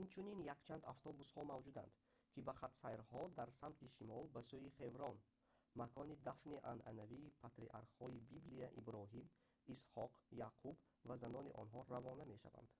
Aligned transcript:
инчунин 0.00 0.38
якчанд 0.54 0.82
автобусҳо 0.92 1.40
мавҷуданд 1.52 1.92
ки 2.32 2.38
ба 2.46 2.52
хатсайрҳо 2.60 3.22
дар 3.38 3.48
самти 3.60 3.86
шимол 3.96 4.24
ба 4.34 4.40
сӯи 4.50 4.70
хеврон 4.78 5.16
макони 5.80 6.20
дафни 6.28 6.62
анъанавии 6.72 7.34
патриархҳои 7.42 8.24
библия 8.32 8.68
иброҳим 8.80 9.26
исҳоқ 9.74 10.12
яъқуб 10.48 10.76
ва 11.08 11.14
занони 11.22 11.54
онҳо 11.62 11.78
равона 11.82 11.92
равона 11.96 12.24
мешаванд 12.32 12.70